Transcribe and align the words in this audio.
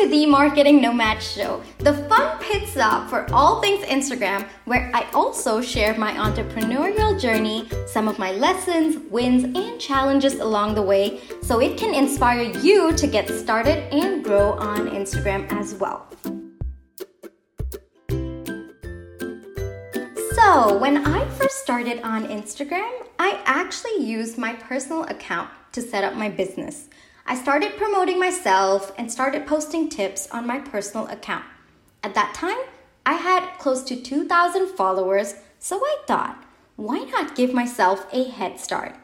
to 0.00 0.08
the 0.08 0.24
Marketing 0.24 0.80
Nomad 0.80 1.22
Show, 1.22 1.62
the 1.76 1.92
fun 2.08 2.38
pit 2.38 2.66
stop 2.66 3.10
for 3.10 3.30
all 3.34 3.60
things 3.60 3.84
Instagram, 3.84 4.48
where 4.64 4.90
I 4.94 5.06
also 5.12 5.60
share 5.60 5.94
my 5.98 6.12
entrepreneurial 6.12 7.20
journey, 7.20 7.68
some 7.86 8.08
of 8.08 8.18
my 8.18 8.32
lessons, 8.32 8.96
wins, 9.10 9.44
and 9.44 9.78
challenges 9.78 10.36
along 10.36 10.74
the 10.74 10.80
way, 10.80 11.20
so 11.42 11.60
it 11.60 11.76
can 11.76 11.92
inspire 11.92 12.44
you 12.60 12.94
to 12.94 13.06
get 13.06 13.28
started 13.28 13.92
and 13.92 14.24
grow 14.24 14.52
on 14.52 14.88
Instagram 14.88 15.52
as 15.52 15.74
well. 15.74 16.06
So, 20.34 20.78
when 20.78 21.06
I 21.06 21.28
first 21.28 21.58
started 21.62 22.00
on 22.00 22.26
Instagram, 22.28 22.90
I 23.18 23.38
actually 23.44 24.02
used 24.02 24.38
my 24.38 24.54
personal 24.54 25.02
account 25.04 25.50
to 25.72 25.82
set 25.82 26.04
up 26.04 26.14
my 26.14 26.30
business. 26.30 26.88
I 27.30 27.36
started 27.36 27.76
promoting 27.76 28.18
myself 28.18 28.92
and 28.98 29.08
started 29.08 29.46
posting 29.46 29.88
tips 29.88 30.28
on 30.32 30.48
my 30.48 30.58
personal 30.58 31.06
account. 31.06 31.44
At 32.02 32.14
that 32.14 32.34
time, 32.34 32.58
I 33.06 33.12
had 33.12 33.56
close 33.60 33.84
to 33.84 33.94
2,000 33.94 34.66
followers, 34.76 35.36
so 35.60 35.78
I 35.78 35.98
thought, 36.08 36.44
why 36.74 36.98
not 37.04 37.36
give 37.36 37.54
myself 37.54 38.04
a 38.12 38.24
head 38.24 38.58
start? 38.58 38.96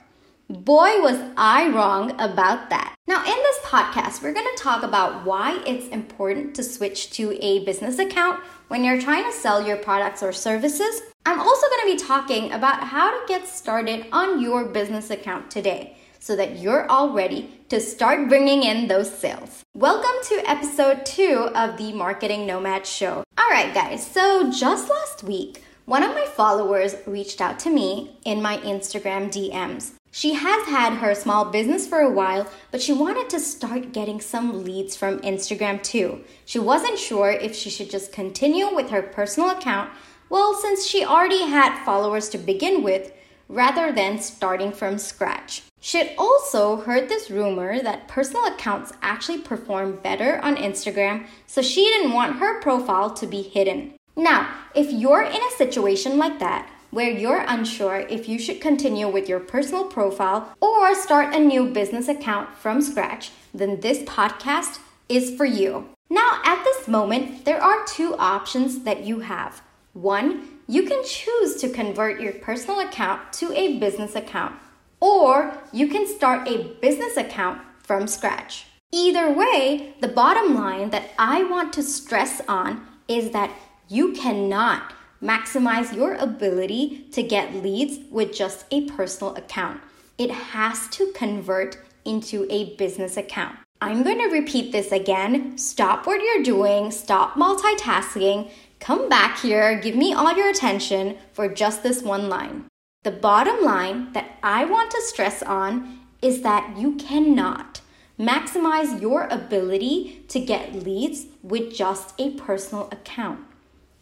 Boy, 0.50 1.00
was 1.00 1.22
I 1.36 1.68
wrong 1.68 2.20
about 2.20 2.68
that. 2.70 2.96
Now, 3.06 3.20
in 3.20 3.26
this 3.26 3.58
podcast, 3.60 4.20
we're 4.24 4.34
going 4.34 4.56
to 4.56 4.60
talk 4.60 4.82
about 4.82 5.24
why 5.24 5.62
it's 5.64 5.86
important 5.86 6.56
to 6.56 6.64
switch 6.64 7.12
to 7.12 7.38
a 7.40 7.64
business 7.64 8.00
account 8.00 8.40
when 8.66 8.82
you're 8.82 9.00
trying 9.00 9.22
to 9.22 9.38
sell 9.38 9.64
your 9.64 9.76
products 9.76 10.24
or 10.24 10.32
services. 10.32 11.00
I'm 11.24 11.38
also 11.38 11.68
going 11.68 11.96
to 11.96 11.96
be 11.96 12.08
talking 12.08 12.50
about 12.50 12.82
how 12.82 13.08
to 13.08 13.26
get 13.28 13.46
started 13.46 14.06
on 14.10 14.40
your 14.40 14.64
business 14.64 15.10
account 15.10 15.48
today 15.48 15.96
so 16.26 16.34
that 16.34 16.58
you're 16.58 16.90
all 16.90 17.10
ready 17.10 17.48
to 17.68 17.78
start 17.78 18.28
bringing 18.28 18.64
in 18.64 18.88
those 18.88 19.16
sales. 19.16 19.62
Welcome 19.76 20.16
to 20.24 20.50
episode 20.50 21.06
two 21.06 21.50
of 21.54 21.76
the 21.76 21.92
Marketing 21.92 22.44
Nomad 22.48 22.84
Show. 22.84 23.22
All 23.38 23.48
right, 23.48 23.72
guys, 23.72 24.04
so 24.04 24.50
just 24.50 24.90
last 24.90 25.22
week, 25.22 25.62
one 25.84 26.02
of 26.02 26.16
my 26.16 26.24
followers 26.24 26.96
reached 27.06 27.40
out 27.40 27.60
to 27.60 27.70
me 27.70 28.18
in 28.24 28.42
my 28.42 28.56
Instagram 28.58 29.28
DMs. 29.28 29.92
She 30.10 30.34
has 30.34 30.66
had 30.66 30.94
her 30.94 31.14
small 31.14 31.44
business 31.44 31.86
for 31.86 32.00
a 32.00 32.10
while, 32.10 32.50
but 32.72 32.82
she 32.82 32.92
wanted 32.92 33.30
to 33.30 33.38
start 33.38 33.92
getting 33.92 34.20
some 34.20 34.64
leads 34.64 34.96
from 34.96 35.20
Instagram 35.20 35.80
too. 35.80 36.24
She 36.44 36.58
wasn't 36.58 36.98
sure 36.98 37.30
if 37.30 37.54
she 37.54 37.70
should 37.70 37.88
just 37.88 38.10
continue 38.10 38.74
with 38.74 38.90
her 38.90 39.02
personal 39.02 39.50
account, 39.50 39.92
well, 40.28 40.54
since 40.54 40.84
she 40.84 41.04
already 41.04 41.46
had 41.46 41.84
followers 41.84 42.28
to 42.30 42.38
begin 42.38 42.82
with, 42.82 43.12
rather 43.48 43.92
than 43.92 44.18
starting 44.18 44.72
from 44.72 44.98
scratch. 44.98 45.62
She'd 45.86 46.16
also 46.18 46.78
heard 46.78 47.08
this 47.08 47.30
rumor 47.30 47.80
that 47.80 48.08
personal 48.08 48.44
accounts 48.46 48.92
actually 49.02 49.38
perform 49.38 50.00
better 50.02 50.40
on 50.40 50.56
Instagram, 50.56 51.26
so 51.46 51.62
she 51.62 51.84
didn't 51.84 52.12
want 52.12 52.38
her 52.38 52.60
profile 52.60 53.14
to 53.14 53.24
be 53.24 53.40
hidden. 53.40 53.94
Now, 54.16 54.52
if 54.74 54.90
you're 54.90 55.22
in 55.22 55.40
a 55.40 55.56
situation 55.56 56.18
like 56.18 56.40
that, 56.40 56.68
where 56.90 57.08
you're 57.08 57.44
unsure 57.46 58.00
if 58.00 58.28
you 58.28 58.36
should 58.36 58.60
continue 58.60 59.08
with 59.08 59.28
your 59.28 59.38
personal 59.38 59.84
profile 59.84 60.52
or 60.60 60.92
start 60.96 61.32
a 61.32 61.38
new 61.38 61.70
business 61.70 62.08
account 62.08 62.52
from 62.56 62.82
scratch, 62.82 63.30
then 63.54 63.78
this 63.78 64.00
podcast 64.00 64.80
is 65.08 65.36
for 65.36 65.44
you. 65.44 65.88
Now, 66.10 66.40
at 66.44 66.64
this 66.64 66.88
moment, 66.88 67.44
there 67.44 67.62
are 67.62 67.86
two 67.86 68.16
options 68.16 68.80
that 68.80 69.04
you 69.04 69.20
have. 69.20 69.62
One, 69.92 70.48
you 70.66 70.82
can 70.82 71.04
choose 71.04 71.54
to 71.60 71.68
convert 71.68 72.20
your 72.20 72.32
personal 72.32 72.80
account 72.80 73.32
to 73.34 73.52
a 73.56 73.78
business 73.78 74.16
account, 74.16 74.56
or 75.00 75.56
you 75.72 75.88
can 75.88 76.06
start 76.06 76.48
a 76.48 76.74
business 76.80 77.16
account 77.16 77.60
from 77.82 78.06
scratch. 78.06 78.66
Either 78.92 79.32
way, 79.32 79.94
the 80.00 80.08
bottom 80.08 80.54
line 80.54 80.90
that 80.90 81.10
I 81.18 81.42
want 81.44 81.72
to 81.74 81.82
stress 81.82 82.40
on 82.48 82.86
is 83.08 83.30
that 83.30 83.50
you 83.88 84.12
cannot 84.12 84.92
maximize 85.22 85.94
your 85.94 86.14
ability 86.14 87.08
to 87.12 87.22
get 87.22 87.54
leads 87.54 87.98
with 88.10 88.34
just 88.34 88.64
a 88.70 88.88
personal 88.90 89.34
account. 89.36 89.80
It 90.18 90.30
has 90.30 90.88
to 90.88 91.12
convert 91.12 91.78
into 92.04 92.46
a 92.50 92.74
business 92.76 93.16
account. 93.16 93.58
I'm 93.80 94.02
going 94.02 94.18
to 94.18 94.28
repeat 94.28 94.72
this 94.72 94.92
again. 94.92 95.58
Stop 95.58 96.06
what 96.06 96.22
you're 96.22 96.42
doing, 96.42 96.90
stop 96.90 97.34
multitasking, 97.34 98.50
come 98.80 99.08
back 99.08 99.38
here, 99.38 99.78
give 99.78 99.94
me 99.94 100.14
all 100.14 100.34
your 100.34 100.48
attention 100.48 101.16
for 101.32 101.48
just 101.48 101.82
this 101.82 102.02
one 102.02 102.28
line. 102.28 102.64
The 103.06 103.12
bottom 103.12 103.62
line 103.62 104.12
that 104.14 104.36
I 104.42 104.64
want 104.64 104.90
to 104.90 105.00
stress 105.00 105.40
on 105.40 106.00
is 106.20 106.42
that 106.42 106.76
you 106.76 106.96
cannot 106.96 107.80
maximize 108.18 109.00
your 109.00 109.28
ability 109.28 110.24
to 110.26 110.40
get 110.40 110.74
leads 110.74 111.26
with 111.40 111.72
just 111.72 112.20
a 112.20 112.32
personal 112.32 112.88
account. 112.90 113.38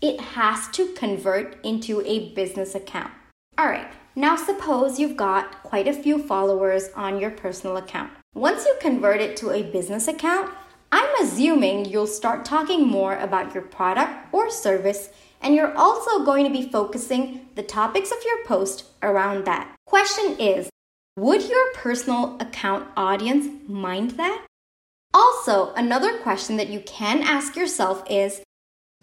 It 0.01 0.19
has 0.23 0.69
to 0.69 0.95
convert 0.95 1.63
into 1.63 2.01
a 2.07 2.31
business 2.31 2.75
account. 2.75 3.11
All 3.59 3.67
right, 3.67 3.93
now 4.17 4.37
suppose 4.37 4.99
you've 4.99 5.19
got 5.19 5.63
quite 5.63 5.87
a 5.87 5.93
few 5.93 6.19
followers 6.19 6.89
on 6.97 7.21
your 7.21 7.31
personal 7.31 7.77
account. 7.77 8.11
Once 8.33 8.65
you 8.65 8.75
convert 8.81 9.21
it 9.21 9.37
to 9.37 9.51
a 9.51 9.65
business 9.65 10.09
account, 10.09 10.51
I'm 10.91 11.15
assuming 11.21 11.85
you'll 11.85 12.07
start 12.07 12.47
talking 12.47 12.87
more 12.87 13.19
about 13.19 13.53
your 13.53 13.65
product 13.65 14.33
or 14.33 14.49
service, 14.49 15.11
and 15.45 15.55
you're 15.55 15.77
also 15.77 16.25
going 16.25 16.45
to 16.45 16.51
be 16.51 16.69
focusing 16.69 17.47
the 17.55 17.63
topics 17.63 18.11
of 18.11 18.19
your 18.25 18.45
post 18.47 18.87
around 19.03 19.45
that. 19.45 19.77
Question 19.87 20.37
is 20.41 20.71
Would 21.17 21.49
your 21.49 21.73
personal 21.75 22.37
account 22.41 22.89
audience 22.97 23.47
mind 23.69 24.13
that? 24.13 24.47
Also, 25.13 25.73
another 25.75 26.19
question 26.19 26.57
that 26.57 26.71
you 26.71 26.81
can 26.81 27.23
ask 27.23 27.55
yourself 27.55 28.03
is 28.11 28.43